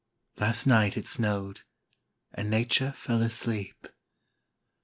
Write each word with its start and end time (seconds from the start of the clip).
Last 0.37 0.65
night 0.65 0.97
it 0.97 1.05
snowed; 1.05 1.61
and 2.33 2.49
Nature 2.49 2.91
fell 2.91 3.21
asleep. 3.21 3.85